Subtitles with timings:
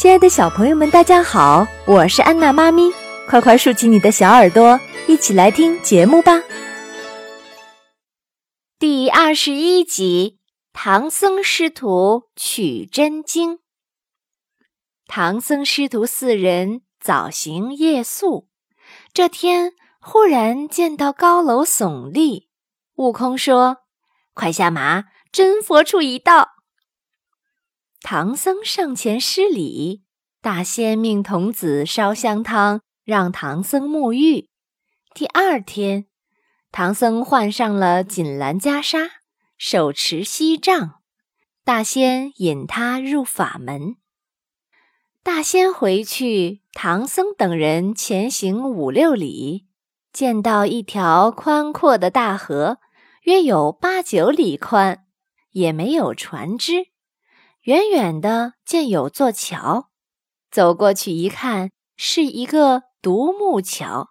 [0.00, 2.90] 亲爱的小朋友们，大家好，我是安娜妈咪，
[3.28, 6.42] 快快竖起你的小耳朵，一起来听节目吧。
[8.78, 10.38] 第二十一集：
[10.72, 13.58] 唐僧师徒取真经。
[15.06, 18.48] 唐僧师徒四人早行夜宿，
[19.12, 22.48] 这天忽然见到高楼耸立，
[22.94, 23.80] 悟空说
[24.32, 26.52] ：“快下马，真佛处已到。”
[28.02, 30.02] 唐僧上前施礼，
[30.40, 34.48] 大仙命童子烧香汤，让唐僧沐浴。
[35.14, 36.06] 第二天，
[36.72, 39.10] 唐僧换上了锦襕袈裟，
[39.58, 41.00] 手持锡杖，
[41.62, 43.96] 大仙引他入法门。
[45.22, 49.66] 大仙回去，唐僧等人前行五六里，
[50.10, 52.78] 见到一条宽阔的大河，
[53.24, 55.04] 约有八九里宽，
[55.50, 56.89] 也没有船只。
[57.62, 59.90] 远远的见有座桥，
[60.50, 64.10] 走过去一看，是一个独木桥，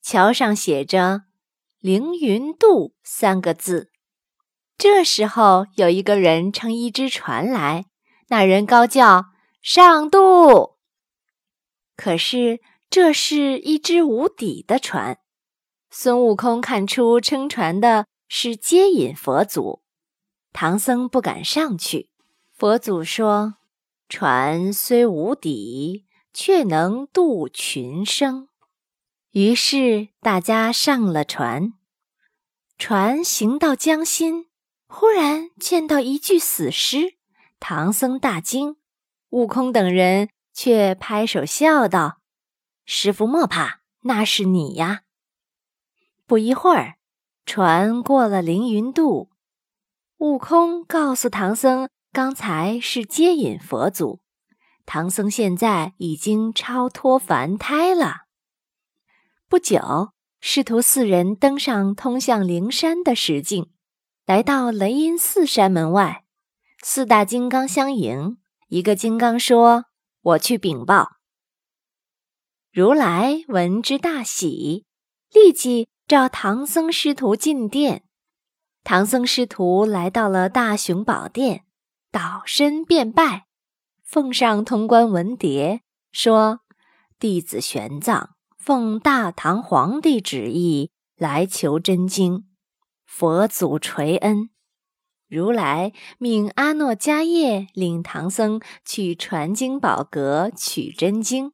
[0.00, 1.24] 桥上写着
[1.78, 3.90] “凌云渡”三个字。
[4.78, 7.84] 这时候，有一个人撑一只船来，
[8.28, 9.26] 那人高叫
[9.60, 10.78] ：“上渡！”
[11.96, 15.18] 可是这是一只无底的船。
[15.90, 19.82] 孙悟空看出撑船的是接引佛祖，
[20.52, 22.09] 唐僧不敢上去。
[22.60, 23.54] 佛祖说
[24.06, 28.48] ：“船虽无底，却能渡群生。”
[29.32, 31.72] 于是大家上了船。
[32.76, 34.50] 船行到江心，
[34.86, 37.14] 忽然见到一具死尸，
[37.58, 38.76] 唐僧大惊，
[39.30, 42.18] 悟空等人却拍手笑道
[42.84, 45.04] ：“师傅莫怕，那是你呀！”
[46.28, 46.98] 不一会儿，
[47.46, 49.30] 船过了凌云渡，
[50.18, 51.88] 悟空告诉唐僧。
[52.12, 54.20] 刚才是接引佛祖，
[54.84, 58.22] 唐僧现在已经超脱凡胎了。
[59.48, 63.70] 不久，师徒四人登上通向灵山的石径，
[64.26, 66.24] 来到雷音寺山门外，
[66.82, 68.38] 四大金刚相迎。
[68.66, 69.84] 一个金刚说
[70.22, 71.18] ：“我去禀报。”
[72.72, 74.84] 如来闻之大喜，
[75.32, 78.02] 立即召唐僧师徒进殿。
[78.82, 81.66] 唐僧师徒来到了大雄宝殿。
[82.12, 83.46] 倒身便拜，
[84.02, 86.60] 奉上通关文牒，说
[87.20, 92.46] ：“弟子玄奘奉大唐皇帝旨意来求真经，
[93.06, 94.50] 佛祖垂恩。
[95.28, 101.52] 如来命阿诺迦叶领唐僧去传经宝阁取真经。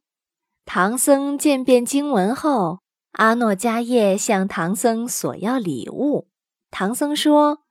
[0.64, 2.80] 唐僧见遍经文后，
[3.12, 6.28] 阿诺迦叶向唐僧索要礼物。
[6.70, 7.64] 唐僧说。”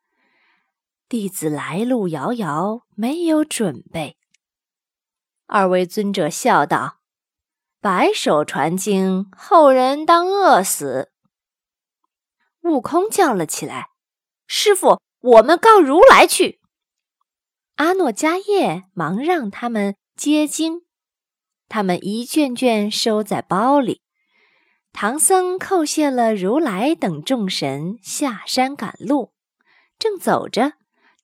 [1.17, 4.17] 弟子来路遥遥，没有准备。
[5.45, 6.97] 二位尊者笑道
[7.79, 11.13] ：“白手传经，后人当饿死。”
[12.63, 13.91] 悟空叫了起来
[14.45, 16.59] ：“师傅，我们告如来去！”
[17.75, 20.81] 阿诺迦叶忙让他们接经，
[21.69, 24.01] 他们一卷卷收在包里。
[24.91, 29.31] 唐僧叩谢了如来等众神，下山赶路，
[29.97, 30.73] 正走着。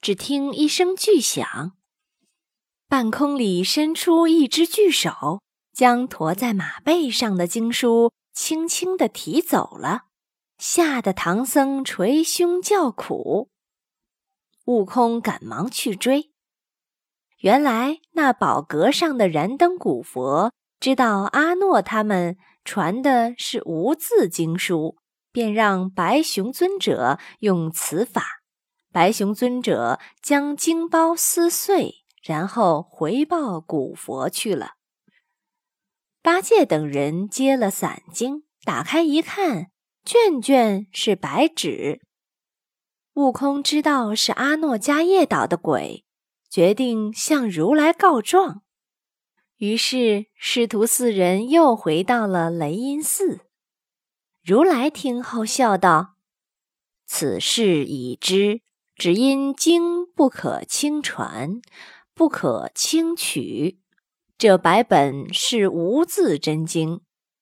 [0.01, 1.73] 只听一声巨响，
[2.88, 10.06] 半空里伸出一只巨手，将驮在马背上的经书轻轻地提走了，
[10.57, 13.51] 吓得唐僧捶胸叫苦。
[14.66, 16.31] 悟空赶忙去追，
[17.41, 24.97] 原来那宝阁上的燃灯古佛知道阿诺他们传的是无字经书，
[25.31, 28.41] 便让白熊尊者用此法。
[28.91, 34.74] 白熊尊者将经包撕碎，然后回报古佛去了。
[36.22, 39.72] 八戒等人接了散经，打开一看，
[40.03, 42.01] 卷卷是白纸。
[43.13, 46.06] 悟空知道是阿诺迦叶捣的鬼，
[46.50, 48.62] 决定向如来告状。
[49.57, 53.42] 于是师徒四人又回到了雷音寺。
[54.44, 56.16] 如来听后笑道
[57.06, 58.62] ：“此事已知。”
[59.01, 61.59] 只因经不可轻传，
[62.13, 63.80] 不可轻取。
[64.38, 67.01] 这百本是无字真经，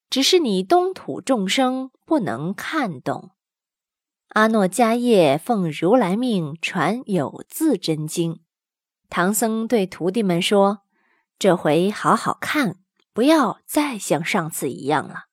[0.09, 3.31] 只是你东土众生不能看懂。
[4.29, 8.39] 阿诺迦叶奉如来命传有字真经。
[9.09, 10.83] 唐僧对徒弟们说
[11.37, 12.77] ：“这回好好看，
[13.11, 15.25] 不要再像上次一样了。”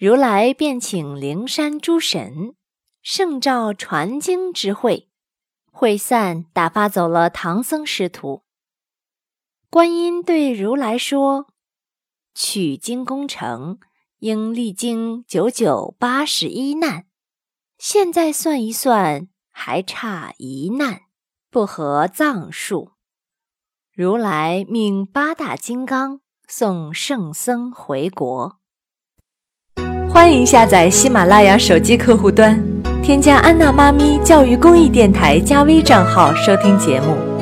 [0.00, 2.54] 如来便请灵山诸神，
[3.02, 5.10] 圣召传经之会。
[5.78, 8.44] 会散，打发走了唐僧师徒。
[9.68, 11.48] 观音对如来说
[12.34, 13.78] ：“取经工程
[14.20, 17.04] 应历经九九八十一难，
[17.76, 21.02] 现在算一算，还差一难，
[21.50, 22.92] 不合藏数。”
[23.92, 28.56] 如来命八大金刚送圣僧回国。
[30.08, 32.75] 欢迎下载喜马拉雅手机客户端，
[33.06, 37.35] 添加安娜妈咪教育公益电台加微账号收听节目。